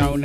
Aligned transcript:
Shout 0.00 0.18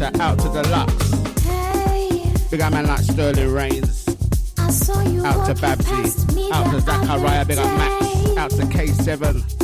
out 0.00 0.12
to 0.12 0.14
Sasha, 0.14 0.22
out 0.22 0.38
to 0.38 0.48
Deluxe. 0.48 1.42
Hey, 1.42 2.32
big 2.50 2.60
up 2.60 2.72
man 2.72 2.86
like 2.86 3.00
Sterling 3.00 3.52
Reigns. 3.52 4.08
Out 4.58 5.46
to 5.46 5.54
Babsy, 5.54 6.50
out 6.52 6.70
to 6.72 6.80
Zachariah, 6.80 7.44
big 7.44 7.58
up 7.58 7.76
Max, 7.78 8.36
out 8.36 8.50
to 8.50 8.62
K7. 8.62 9.57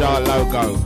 Jar 0.00 0.18
logo. 0.22 0.79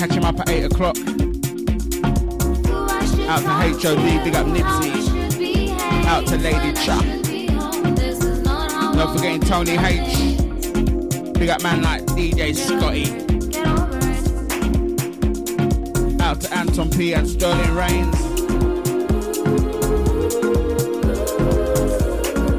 Catch 0.00 0.12
him 0.12 0.24
up 0.24 0.40
at 0.40 0.48
8 0.48 0.64
o'clock. 0.64 0.96
Out 3.28 3.42
to 3.42 3.50
HOD. 3.50 4.24
Big 4.24 4.34
up 4.34 4.46
Nipsey. 4.46 5.76
Out 6.06 6.26
to 6.26 6.38
Lady 6.38 6.72
Chuck. 6.72 7.04
Not 8.94 9.14
forgetting 9.14 9.42
Tony 9.42 9.76
H. 9.76 10.38
Big 11.34 11.50
up 11.50 11.62
man 11.62 11.82
like 11.82 12.06
DJ 12.06 12.56
Scotty. 12.56 13.10
Out 16.22 16.40
to 16.40 16.54
Anton 16.54 16.88
P 16.88 17.12
and 17.12 17.28
Sterling 17.28 17.74
Reigns. 17.74 18.16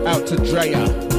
Out 0.06 0.27
to 0.27 0.36
Drea. 0.36 1.11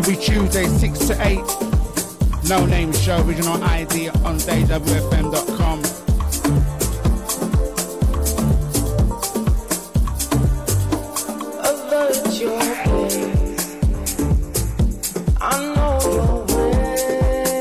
Every 0.00 0.16
Tuesday, 0.16 0.64
6 0.64 0.98
to 1.08 1.26
8. 1.26 1.38
No 2.48 2.64
Name 2.64 2.90
Show, 2.90 3.22
original 3.22 3.62
ID 3.62 4.08
on 4.08 4.38
DayWFM.com. 4.38 5.80
A 11.60 11.72
virtue. 11.90 12.56
I 15.38 15.44
know 15.74 16.00
your 16.14 16.46
way. 16.56 17.60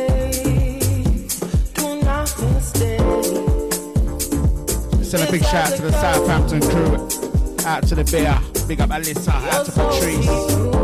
Send 5.03 5.23
a 5.27 5.29
big 5.29 5.43
shout 5.43 5.55
out 5.55 5.75
to 5.75 5.81
the 5.81 5.91
Southampton 5.91 6.61
crew, 6.61 6.95
out 7.67 7.83
to 7.87 7.95
the 7.95 8.05
beer, 8.05 8.39
big 8.65 8.79
up 8.79 8.91
Alyssa, 8.91 9.33
out 9.51 9.65
to 9.65 9.71
Patrice. 9.73 10.78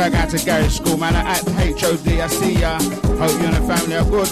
Shout 0.00 0.14
out 0.14 0.30
to 0.30 0.38
Gary 0.38 0.68
School, 0.70 0.96
man. 0.96 1.14
I 1.14 1.32
at 1.32 1.44
HOD, 1.46 2.08
I 2.08 2.26
see 2.28 2.54
ya. 2.54 2.80
Hope 3.20 3.38
you 3.38 3.48
and 3.48 3.54
the 3.54 3.60
family 3.68 3.96
are 3.96 4.04
good. 4.06 4.28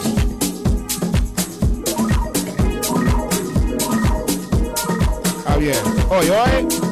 Oh 5.46 5.58
yeah. 5.60 5.82
Oh, 6.10 6.22
you? 6.22 6.87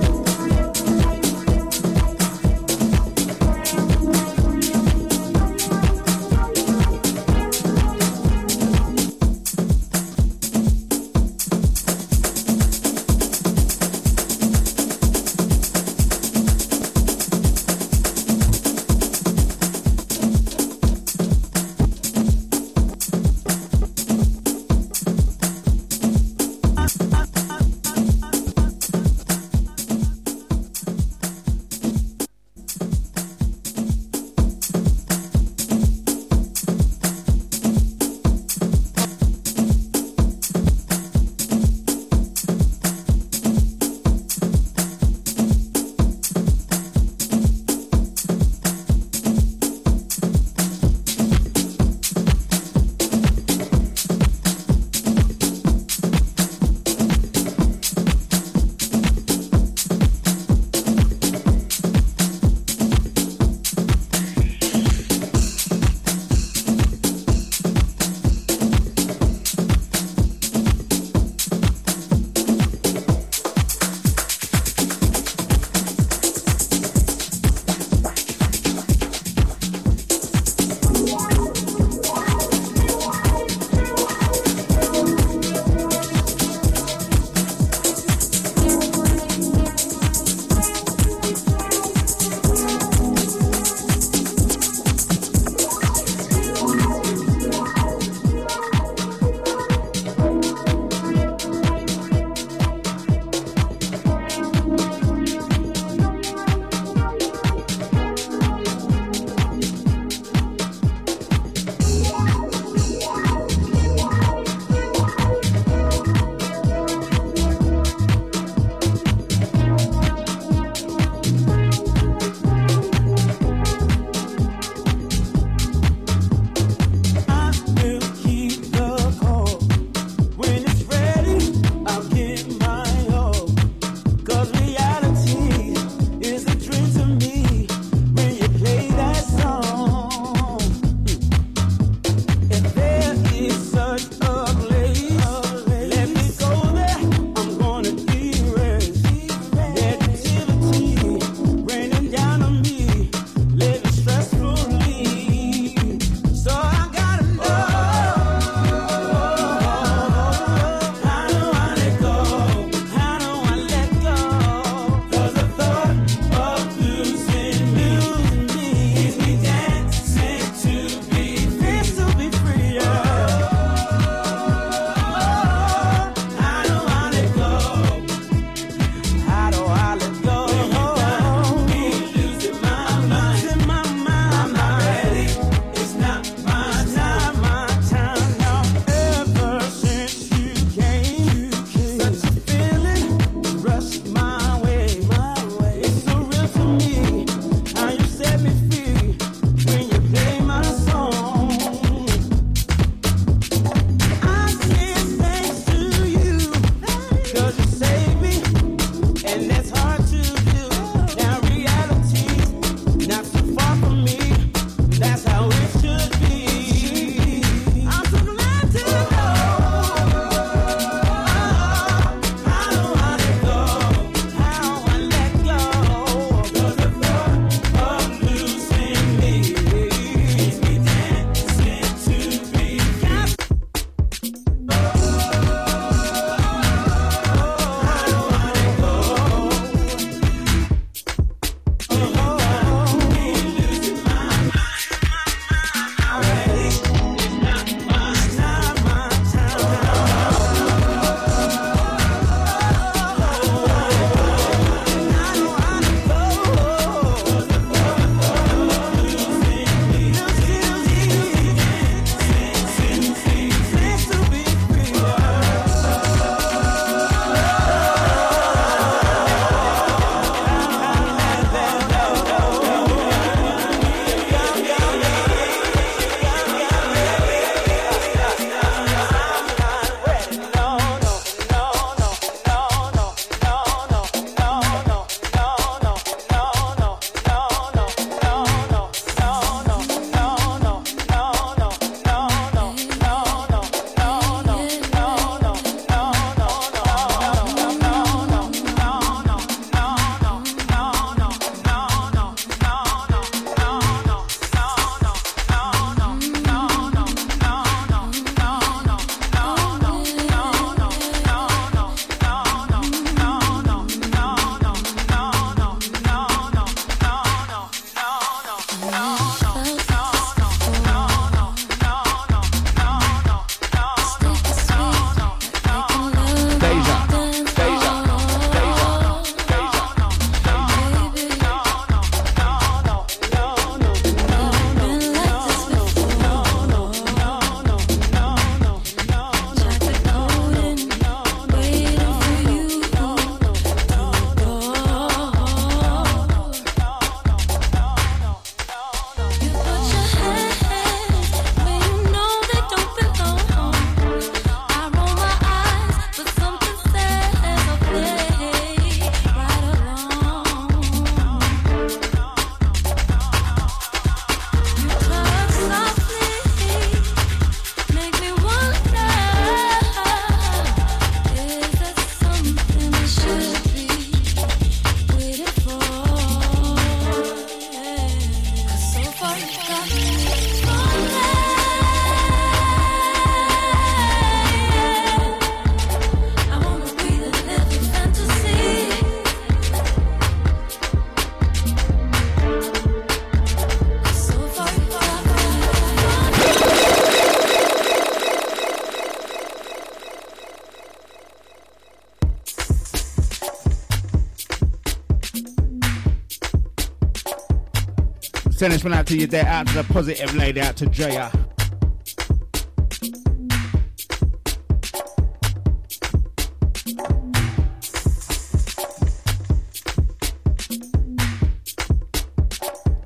Send 408.57 408.73
this 408.73 408.83
one 408.83 408.95
out 408.95 409.07
to 409.09 409.19
you 409.19 409.27
there, 409.27 409.45
out 409.45 409.67
to 409.67 409.75
the 409.75 409.85
positive 409.85 410.35
lady, 410.35 410.63
out 410.63 410.77
to 410.77 410.87
Jaya. 410.87 411.31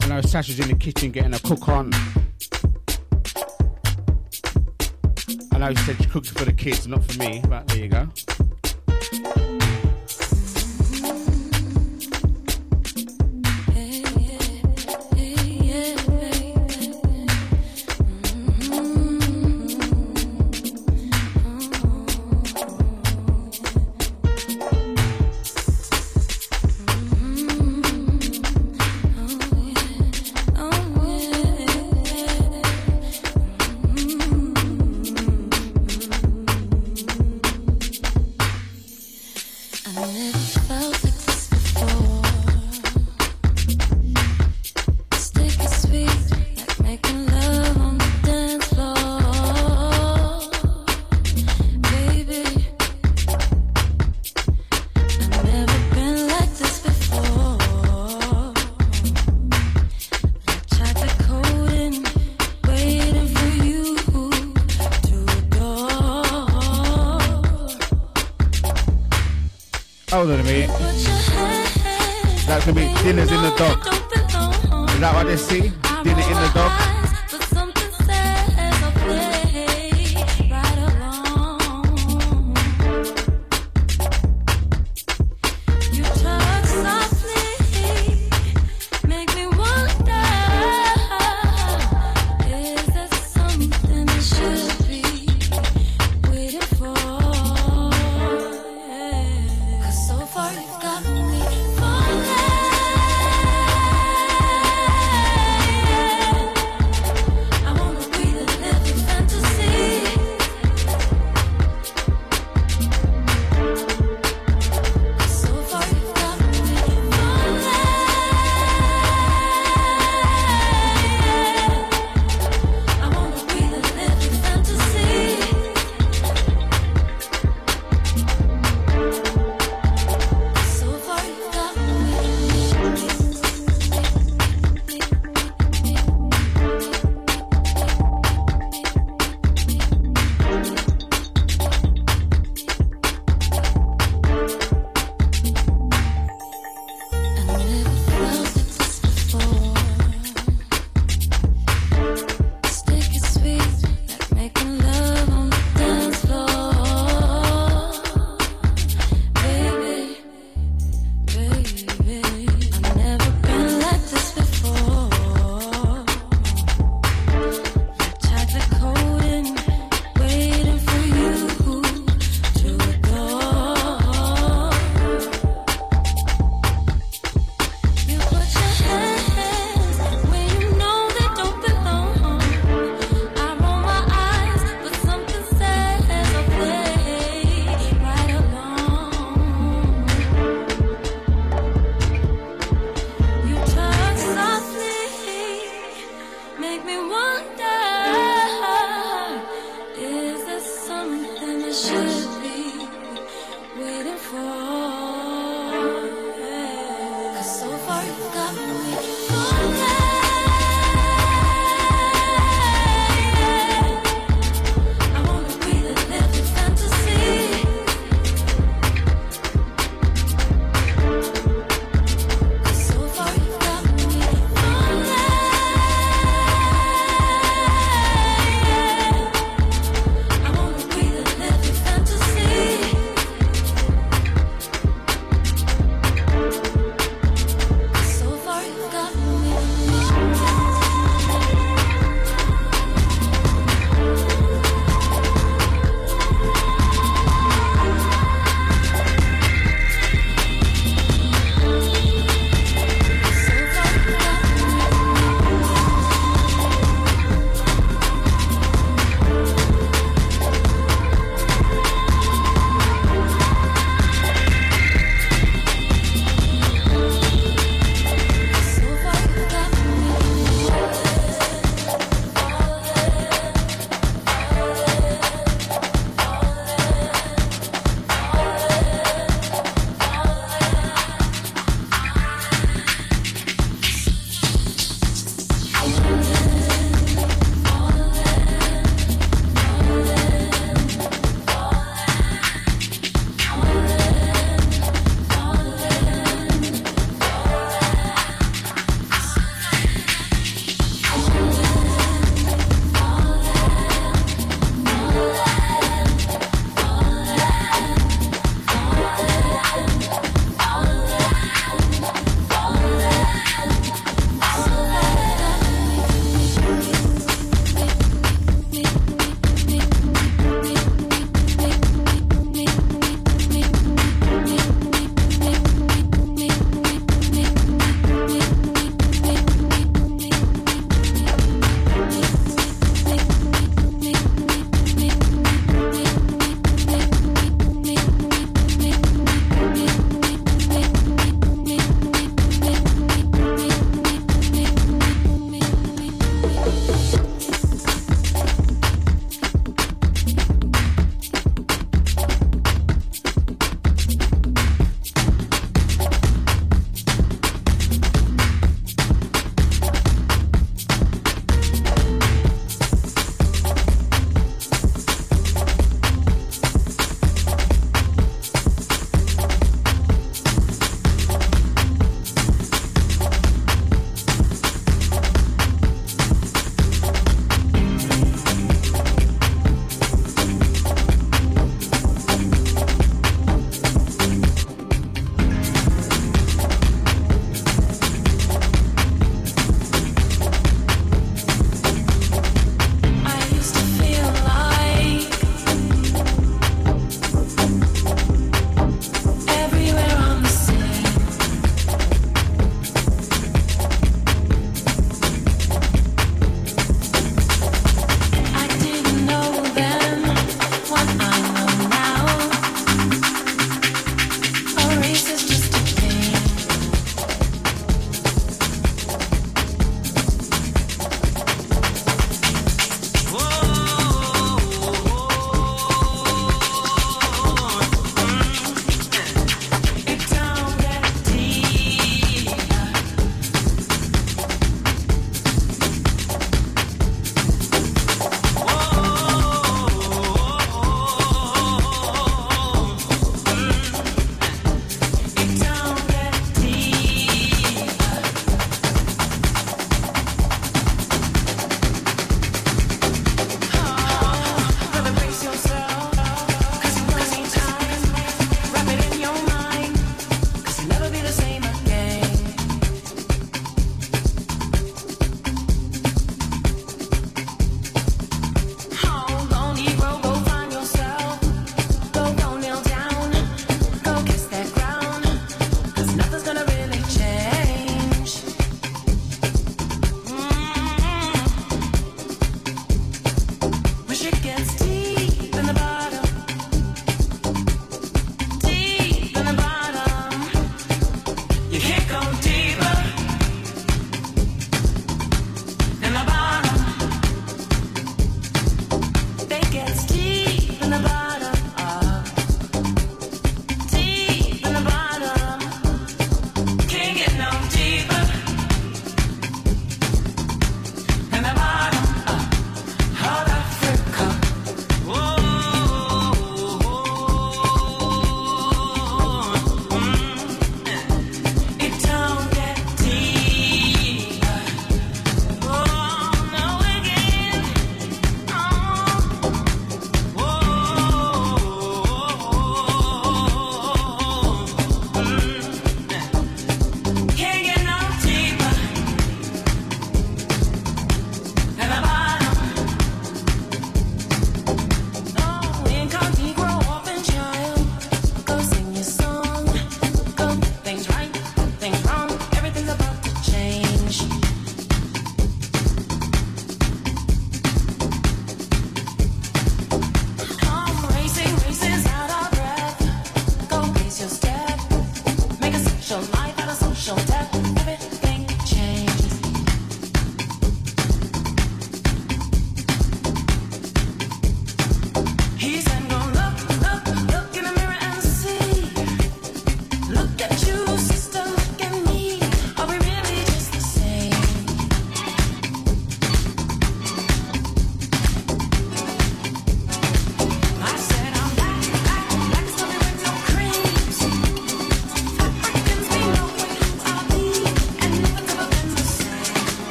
I 0.00 0.08
know 0.08 0.20
Sasha's 0.20 0.58
in 0.58 0.66
the 0.66 0.74
kitchen 0.76 1.12
getting 1.12 1.32
a 1.32 1.38
cook 1.38 1.68
on. 1.68 1.92
I 5.52 5.58
know 5.58 5.72
she 5.72 5.84
said 5.84 5.96
she's 5.98 6.06
cooking 6.06 6.32
for 6.32 6.44
the 6.44 6.52
kids, 6.52 6.88
not 6.88 7.04
for 7.04 7.20
me, 7.20 7.40
but 7.48 7.68
there 7.68 7.78
you 7.78 7.88
go. 7.88 8.08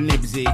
Nibsy. 0.00 0.44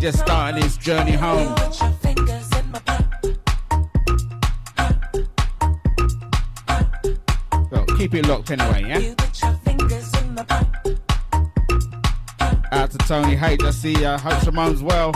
Just 0.00 0.20
starting 0.20 0.62
his 0.62 0.78
journey 0.78 1.12
home. 1.12 1.54
Well, 7.70 7.84
keep 7.98 8.14
it 8.14 8.26
locked 8.26 8.50
anyway, 8.50 8.84
yeah? 8.88 9.14
Out 12.72 12.90
to 12.92 12.98
Tony 12.98 13.34
H. 13.34 13.62
I 13.62 13.70
see 13.70 13.92
ya. 13.92 14.16
Hope 14.18 14.40
Simone's 14.40 14.82
well. 14.82 15.12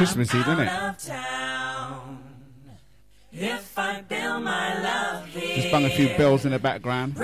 Sounds 0.00 0.14
Christmassy, 0.14 0.42
doesn't 0.44 0.66
it? 0.66 0.72
If 3.32 3.78
I 3.78 4.00
build 4.00 4.42
my 4.44 4.80
love 4.80 5.26
here, 5.26 5.56
Just 5.56 5.70
bung 5.70 5.84
a 5.84 5.90
few 5.90 6.08
bells 6.16 6.46
in 6.46 6.52
the 6.52 6.58
background. 6.58 7.18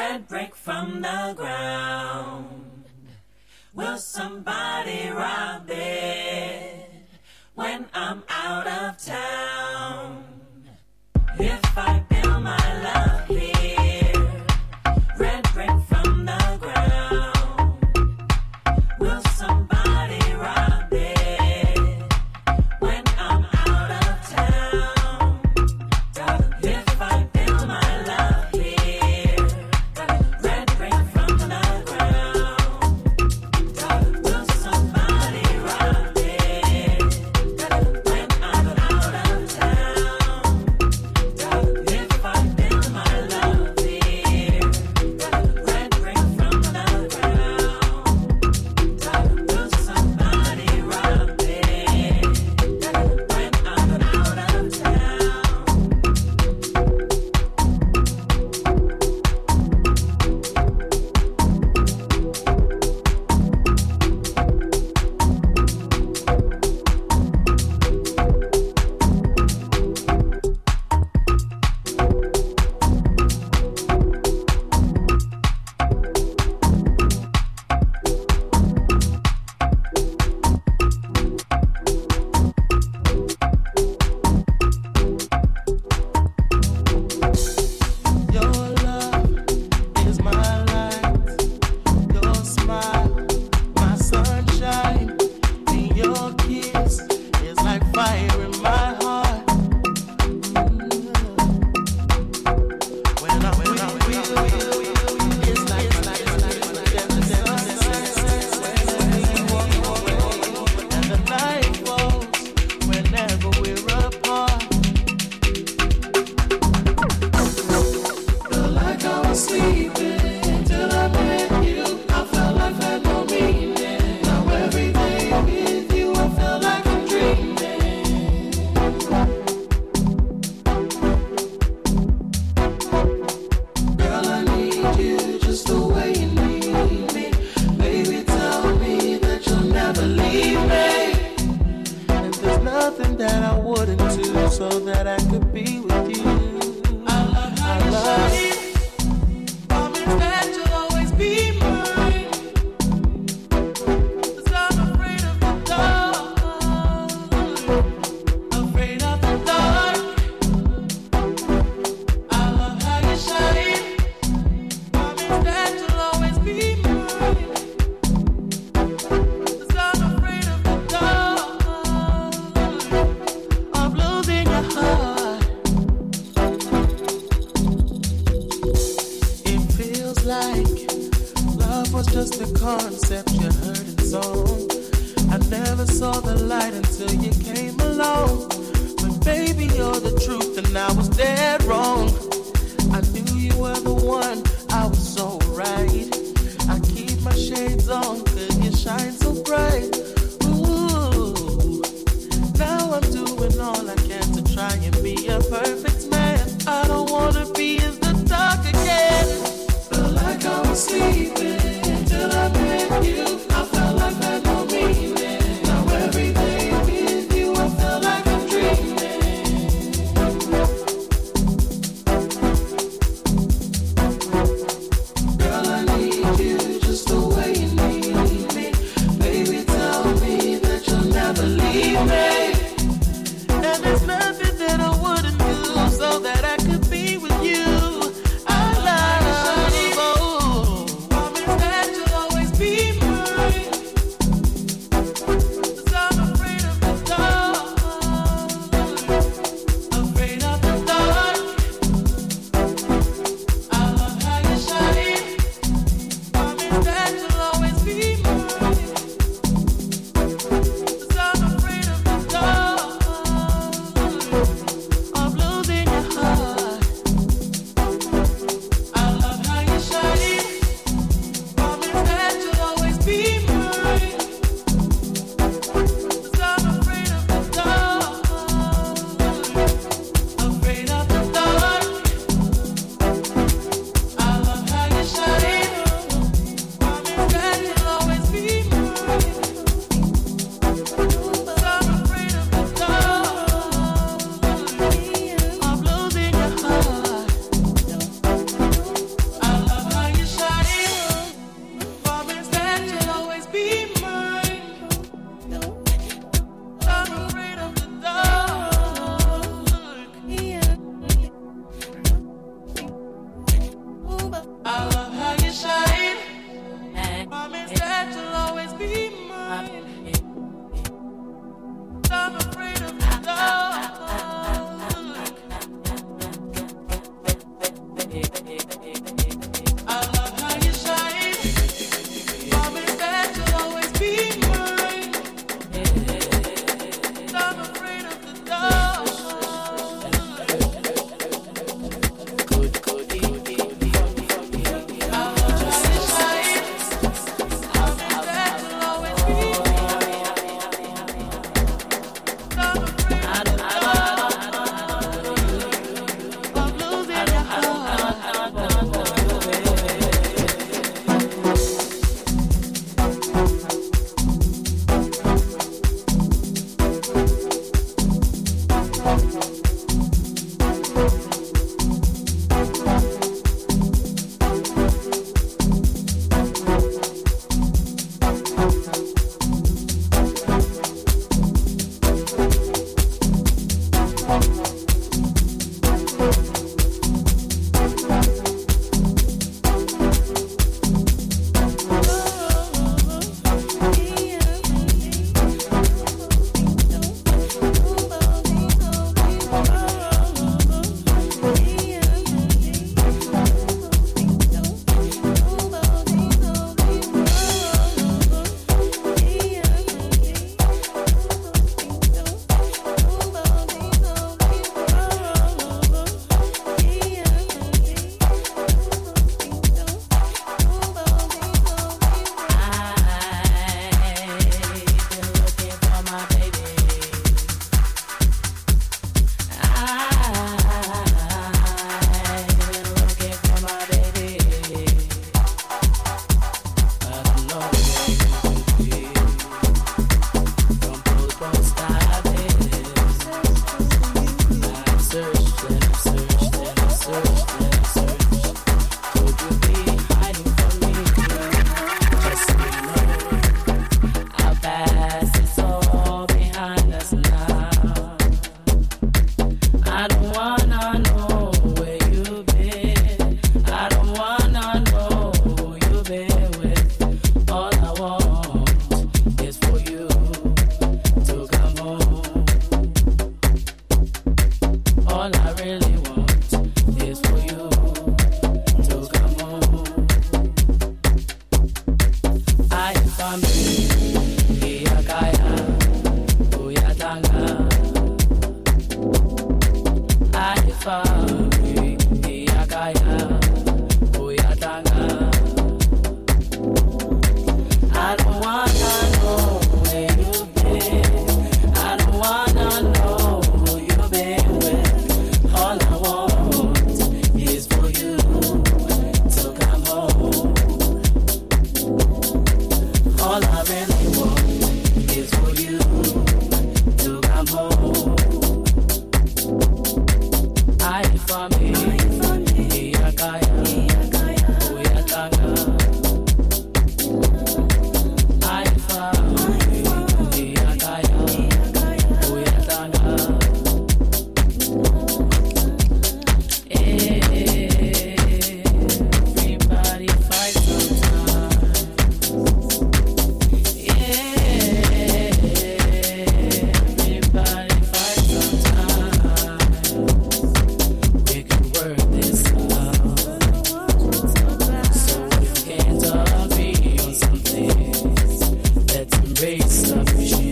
confusion. 560.06 560.45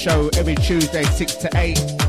Show 0.00 0.30
every 0.38 0.54
Tuesday, 0.54 1.02
6 1.02 1.34
to 1.34 1.50
8. 1.54 1.99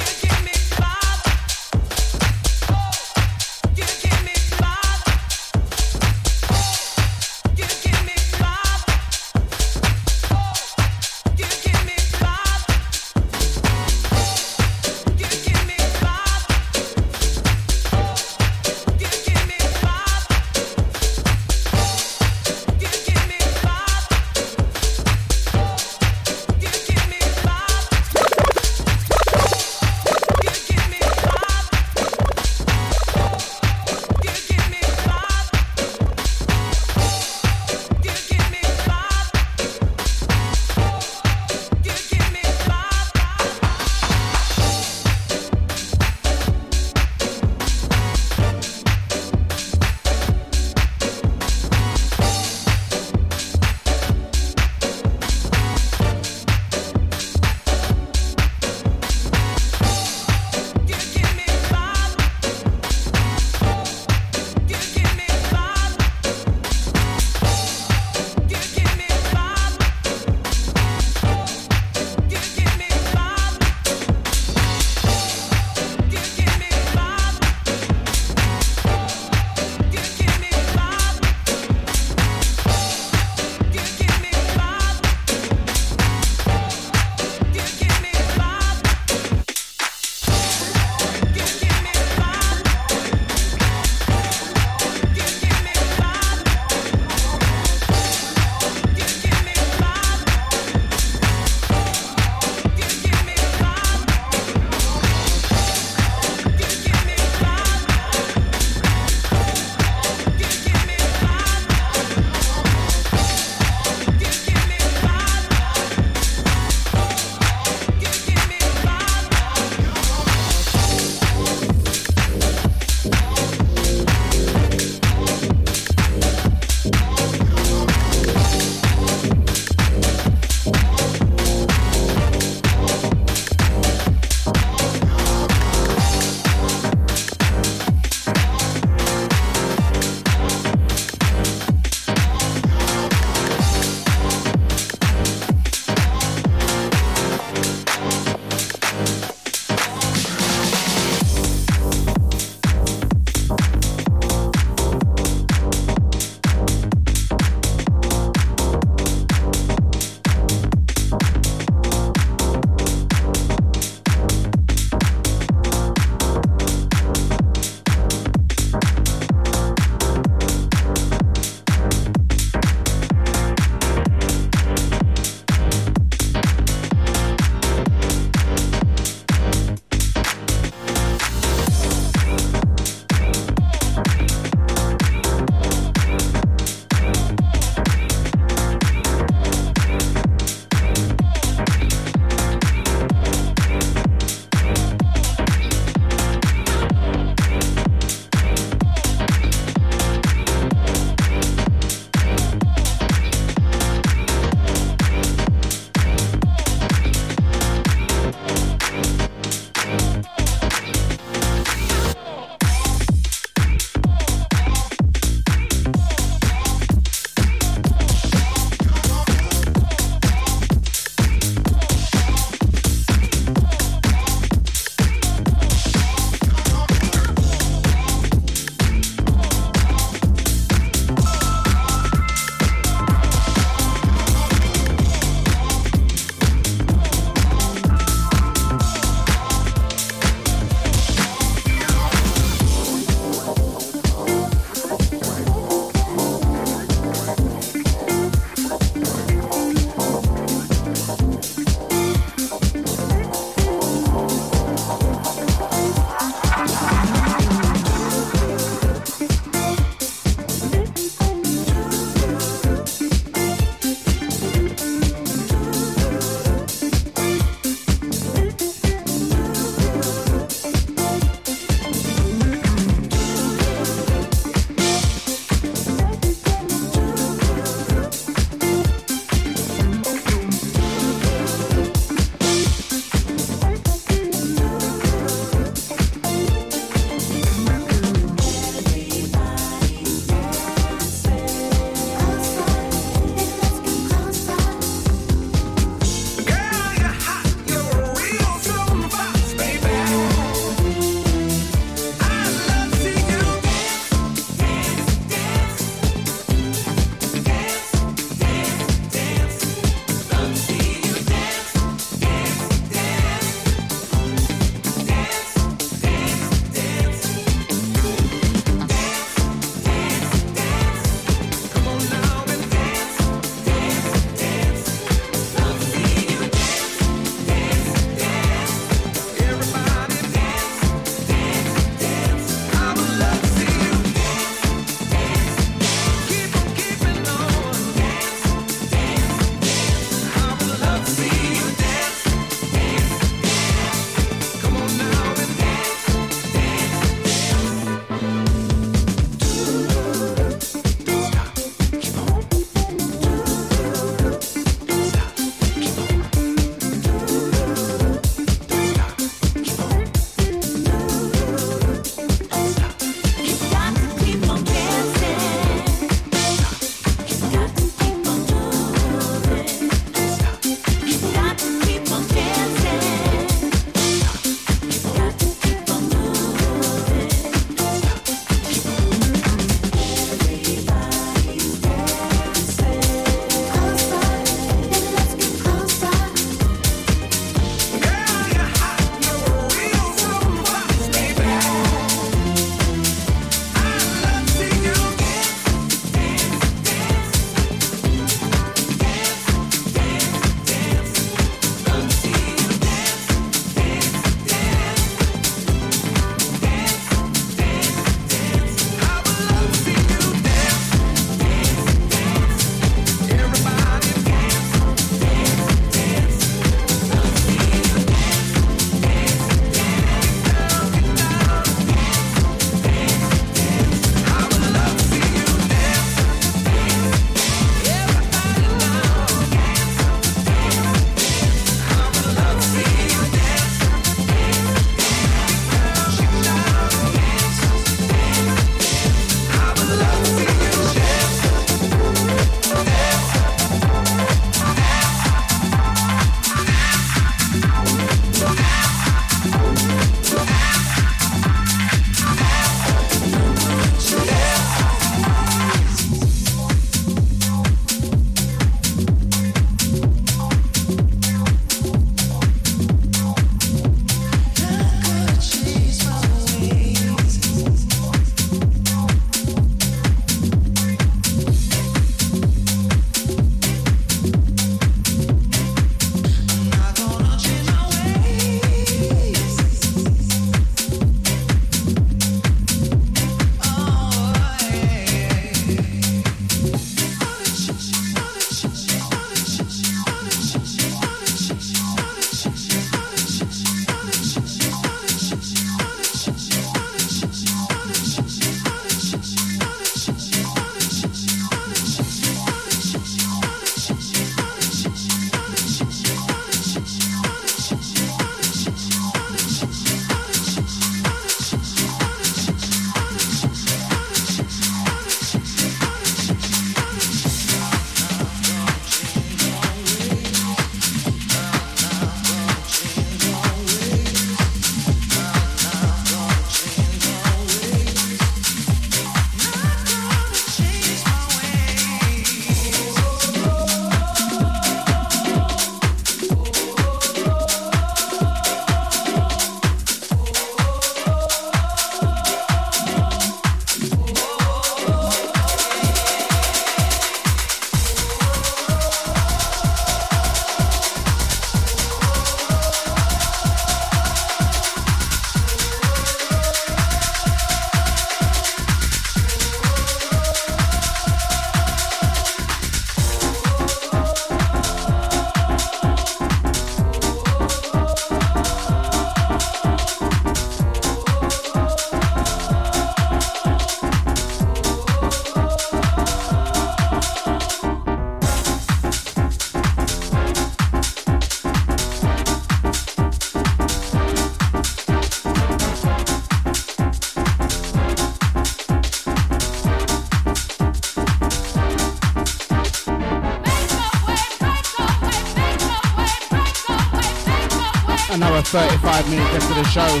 35 599.00 599.10
minutes 599.10 599.32
left 599.32 599.50
of 599.50 599.56
the 599.56 599.64
show. 599.64 600.00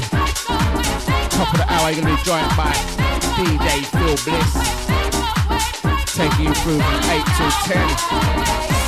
Top 1.30 1.52
of 1.52 1.58
the 1.58 1.66
hour, 1.72 1.90
you're 1.90 2.02
gonna 2.02 2.16
be 2.16 2.22
joined 2.22 2.56
by 2.56 2.72
DJ 3.36 3.84
Phil 3.96 4.16
Bliss, 4.24 4.52
taking 6.14 6.46
you 6.46 6.54
through 6.54 6.80
from 6.80 7.10
8 7.10 7.24
till 7.36 7.50
10. 8.74 8.79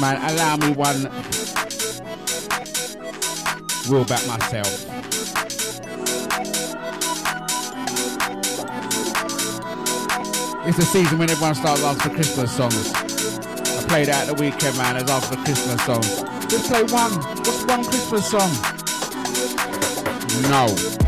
Man, 0.00 0.16
allow 0.30 0.56
me 0.56 0.70
one 0.72 1.02
rule 3.88 4.04
back 4.04 4.24
myself. 4.28 4.86
It's 10.66 10.76
the 10.76 10.84
season 10.84 11.18
when 11.18 11.28
everyone 11.28 11.54
starts 11.56 11.82
asking 11.82 12.10
for 12.10 12.16
Christmas 12.16 12.56
songs. 12.56 12.92
I 12.94 13.84
played 13.88 14.08
out 14.10 14.26
the 14.28 14.34
weekend, 14.34 14.76
man, 14.76 14.96
as 14.96 15.10
after 15.10 15.36
Christmas 15.38 15.82
songs. 15.84 16.22
Just 16.48 16.70
play 16.70 16.84
one. 16.84 17.12
What's 17.42 17.64
one 17.64 17.84
Christmas 17.84 18.30
song? 18.30 18.50
No. 20.50 21.03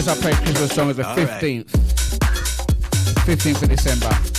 Earliest 0.00 0.08
I 0.08 0.30
played 0.30 0.36
Christmas 0.44 0.74
song 0.74 0.90
is 0.90 0.96
the 0.96 1.02
15th. 1.02 1.66
15th 3.26 3.62
of 3.62 3.68
December. 3.68 4.29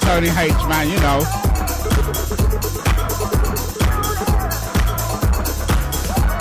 Tony 0.00 0.28
H, 0.28 0.52
man, 0.68 0.88
you 0.88 0.98
know. 1.00 1.18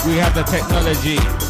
We 0.05 0.17
have 0.17 0.33
the 0.33 0.43
technology. 0.43 1.46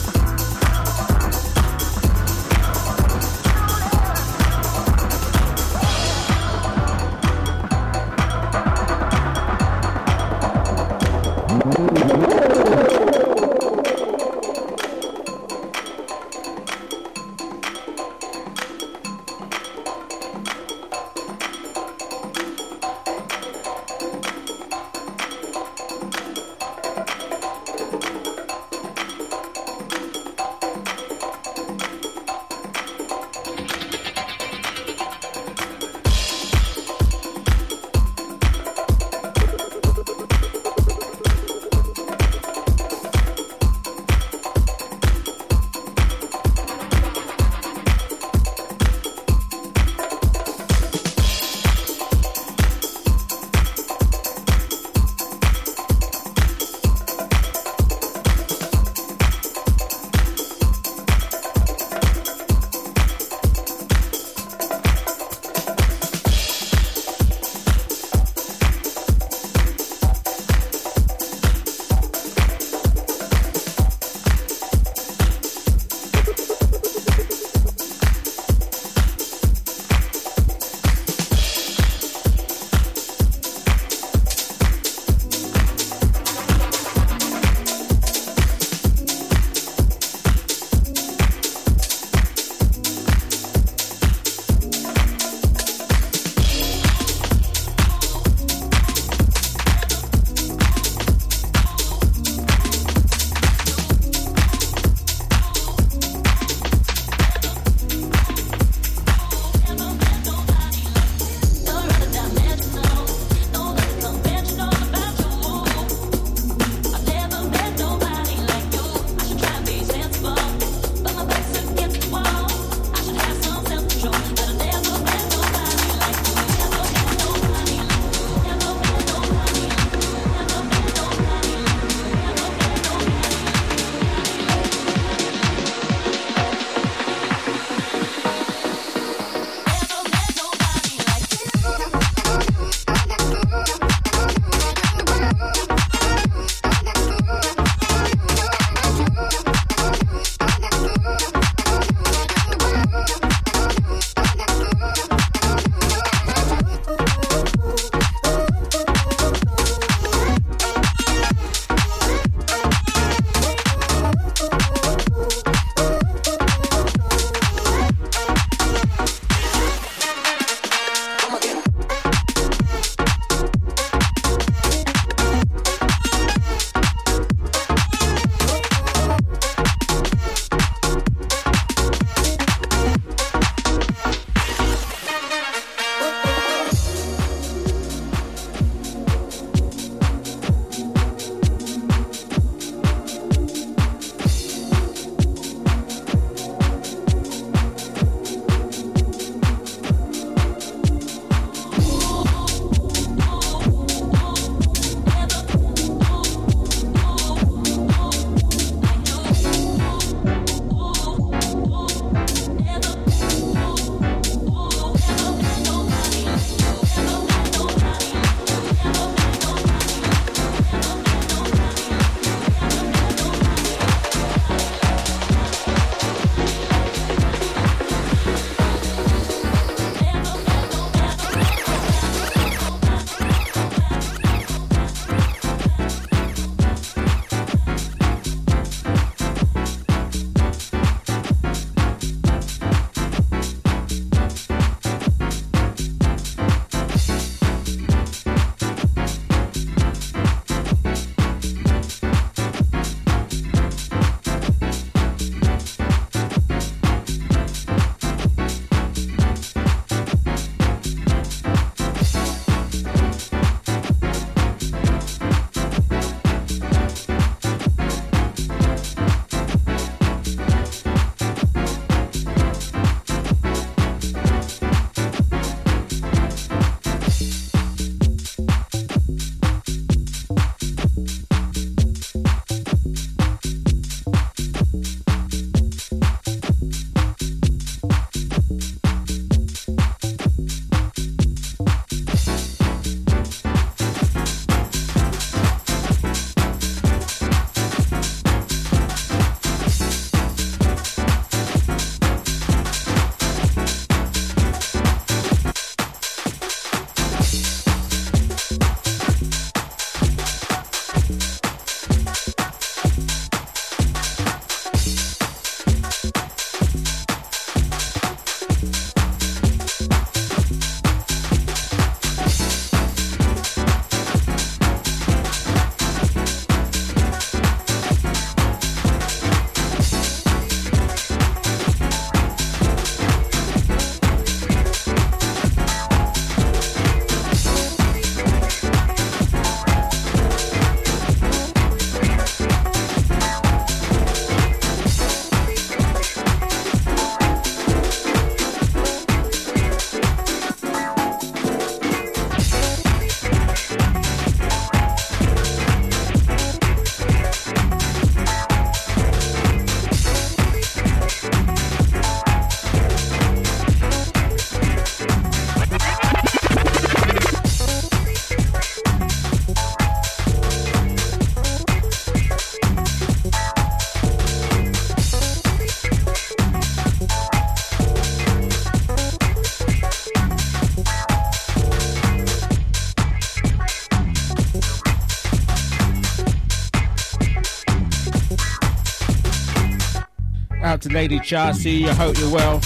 Lady 390.98 391.20
Chelsea, 391.20 391.88
I 391.88 391.94
hope 391.94 392.18
you're 392.18 392.32
well. 392.32 392.60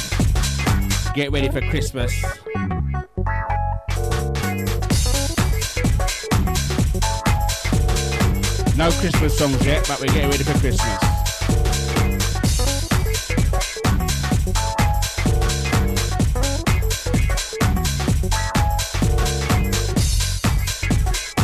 Get 1.14 1.34
ready 1.34 1.50
for 1.50 1.60
Christmas. 1.70 2.14
No 8.78 8.90
Christmas 9.02 9.38
songs 9.38 9.66
yet, 9.66 9.86
but 9.86 10.00
we're 10.00 10.14
getting 10.14 10.30
ready 10.30 10.46
for 10.46 10.58
Christmas. 10.60 11.04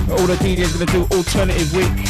all 0.10 0.26
the 0.26 0.38
DJs 0.40 0.74
are 0.74 0.86
gonna 0.86 1.06
do 1.06 1.16
alternative 1.18 1.76
week 1.76 2.08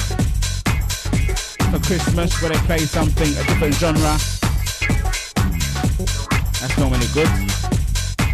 for 1.72 1.80
Christmas 1.88 2.40
where 2.44 2.52
they 2.52 2.60
play 2.68 2.78
something 2.78 3.30
a 3.38 3.44
different 3.48 3.74
genre. 3.74 4.37
Good. 7.14 7.30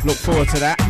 Look 0.04 0.18
forward 0.18 0.50
to 0.50 0.60
that. 0.60 0.83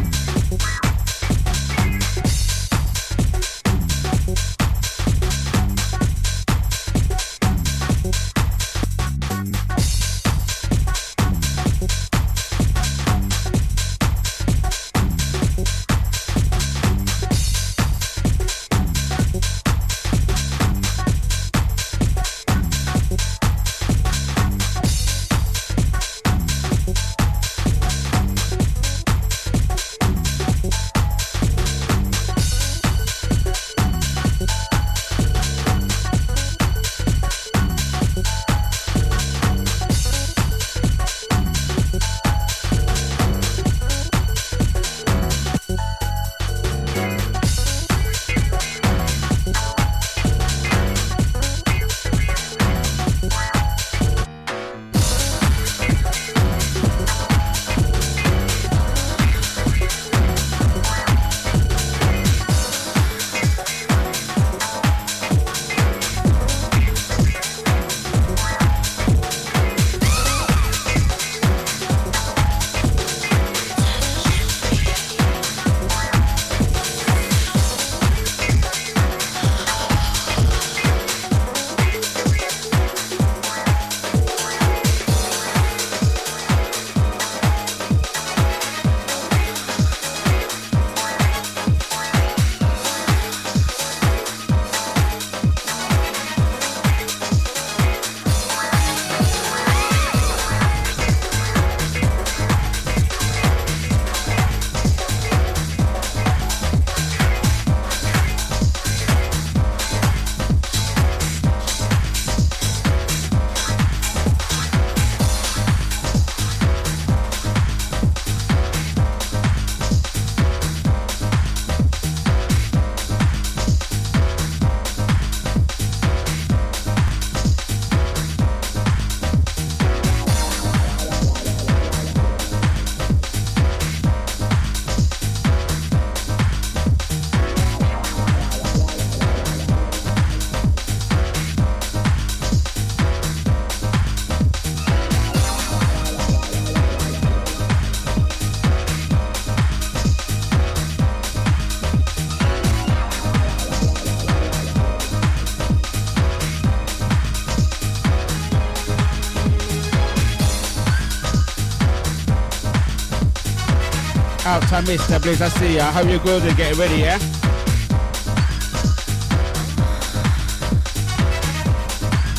I 164.74 164.82
Mr. 164.82 165.22
Blaze. 165.22 165.40
I 165.40 165.50
see 165.50 165.76
ya. 165.76 165.88
I 165.88 165.92
hope 165.92 166.10
you're 166.10 166.18
good 166.18 166.42
and 166.42 166.58
getting 166.58 166.80
ready, 166.80 166.96
yeah? 166.96 167.20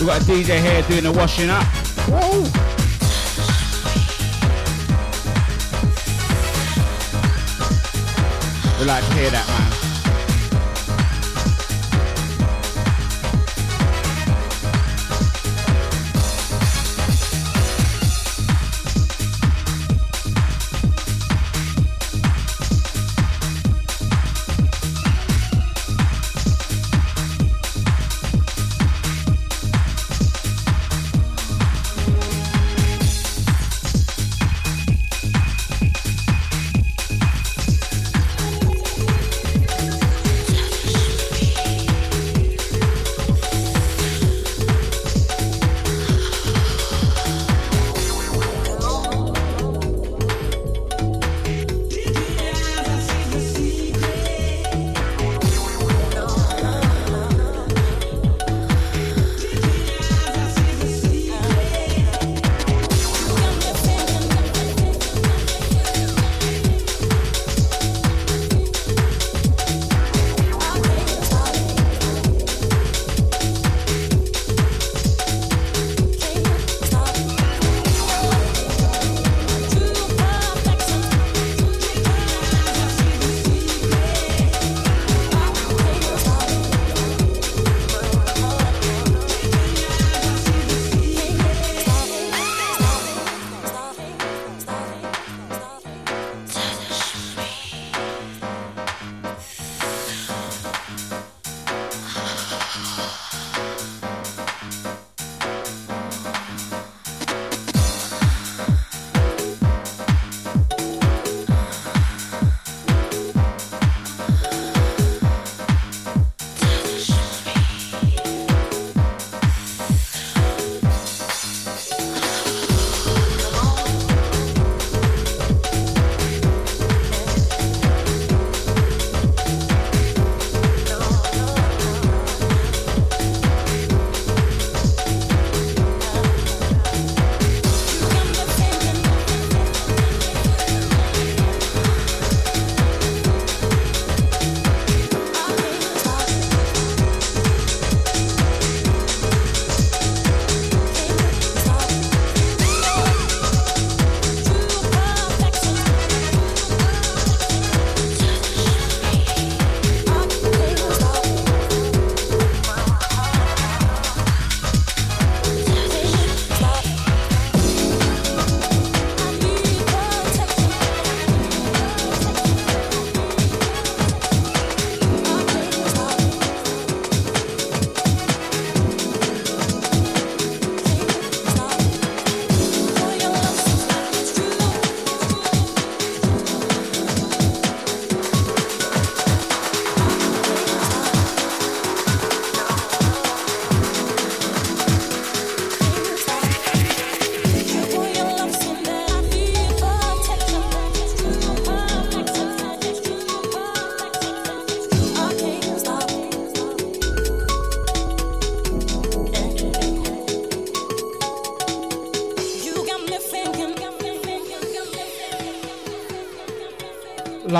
We 0.00 0.06
got 0.06 0.20
a 0.20 0.24
DJ 0.24 0.60
here 0.60 0.82
doing 0.88 1.04
the 1.04 1.12
washing 1.12 1.48
up. 1.48 1.64
Whoa! 2.08 2.42
We 8.80 8.84
like 8.84 9.04
to 9.04 9.14
hear 9.14 9.30
that, 9.30 9.46
man. 9.46 9.83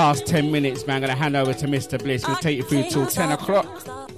Last 0.05 0.27
10 0.27 0.51
minutes, 0.51 0.85
man. 0.85 0.97
I'm 0.97 1.01
going 1.01 1.09
to 1.09 1.17
hand 1.17 1.35
over 1.35 1.51
to 1.51 1.65
Mr. 1.65 1.97
Bliss. 1.97 2.21
To 2.21 2.35
take 2.35 2.57
you 2.57 2.63
through 2.63 2.83
till 2.91 3.07
10 3.07 3.31
o'clock. 3.31 4.11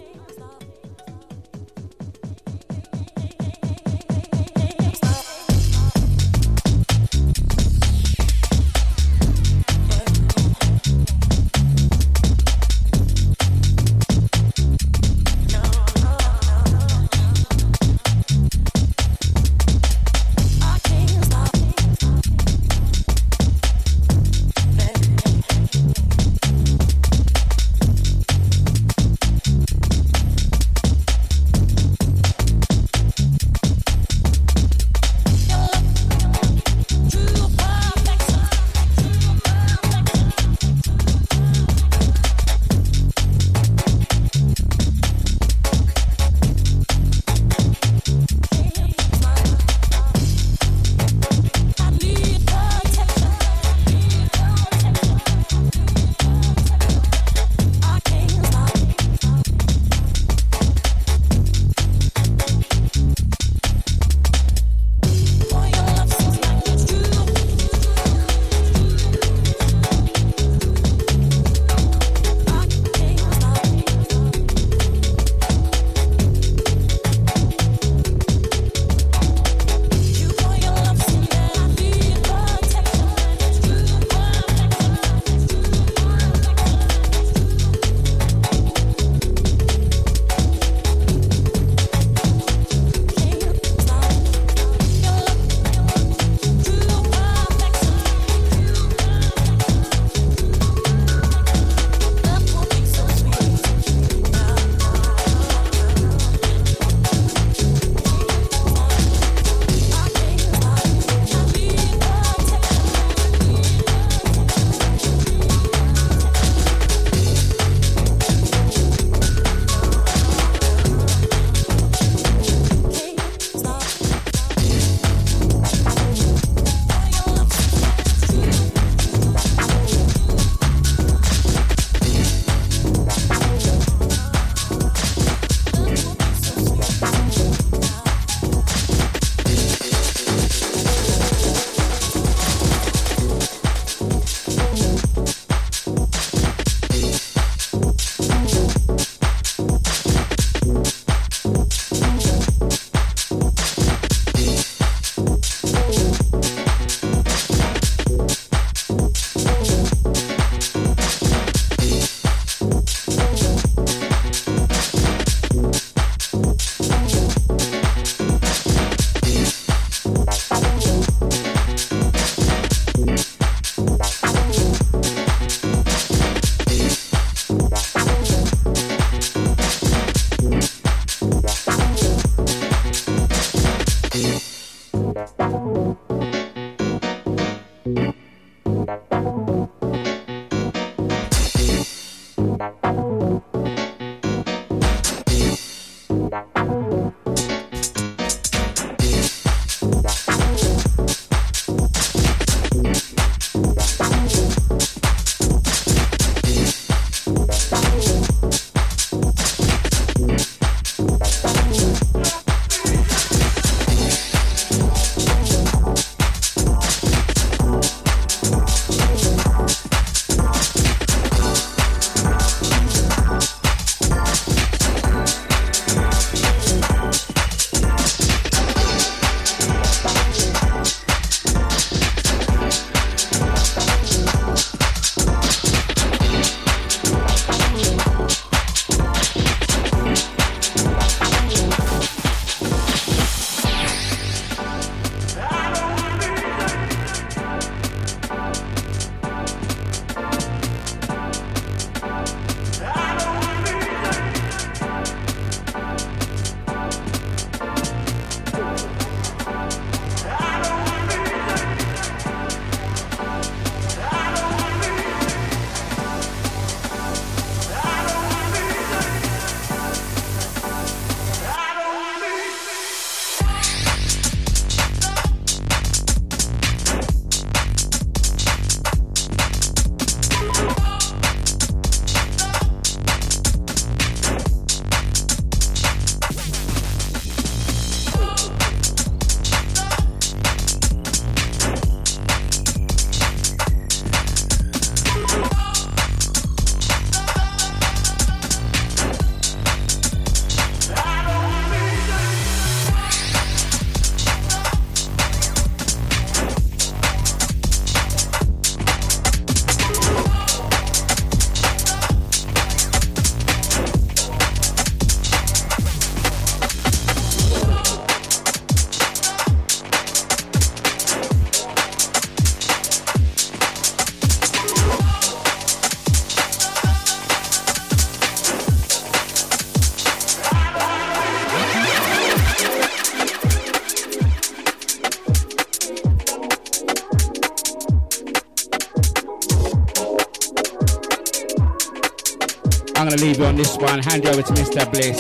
I'm 342.97 343.07
gonna 343.07 343.21
leave 343.21 343.37
you 343.37 343.45
on 343.45 343.55
this 343.55 343.77
one. 343.77 344.01
Hand 344.01 344.23
you 344.23 344.31
over 344.31 344.41
to 344.41 344.53
Mr. 344.53 344.91
Bliss. 344.91 345.19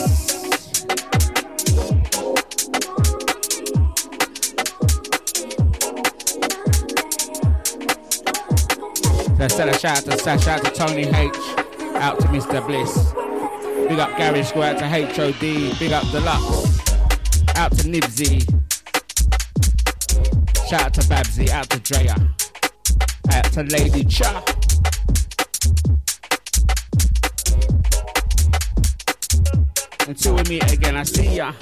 So 9.37 9.47
send 9.47 9.69
a 9.69 9.77
shout 9.77 10.07
out 10.07 10.17
to 10.17 10.49
out 10.49 10.65
to 10.65 10.71
Tony 10.71 11.03
H, 11.03 11.35
out 11.97 12.19
to 12.19 12.27
Mr. 12.29 12.65
Bliss. 12.65 13.13
Big 13.87 13.99
up 13.99 14.17
Gary 14.17 14.43
Square, 14.43 14.73
out 14.73 14.79
to 14.79 14.87
HOD, 14.87 15.39
big 15.77 15.91
up 15.91 16.03
Deluxe, 16.09 16.79
out 17.55 17.71
to 17.73 17.83
Nibsy. 17.87 18.41
Shout 20.67 20.81
out 20.81 20.93
to 20.95 21.01
Babsy, 21.07 21.51
out 21.51 21.69
to 21.69 21.79
Drea, 21.79 22.15
out 23.31 23.45
to 23.53 23.61
Lady 23.61 24.03
Cha. 24.03 24.56
Until 30.17 30.33
we 30.33 30.43
meet 30.49 30.73
again, 30.73 30.97
I 30.97 31.03
see 31.03 31.35
ya. 31.35 31.53